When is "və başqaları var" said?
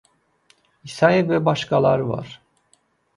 1.31-2.33